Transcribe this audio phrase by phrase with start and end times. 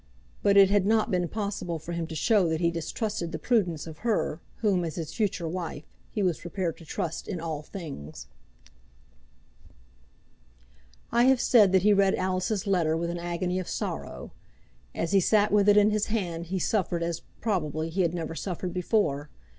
[0.41, 3.85] But it had not been possible for him to show that he distrusted the prudence
[3.85, 8.25] of her, whom, as his future wife, he was prepared to trust in all things.
[11.11, 14.31] I have said that he read Alice's letter with an agony of sorrow;
[14.95, 18.33] as he sat with it in his hand he suffered as, probably, he had never
[18.33, 19.29] suffered before.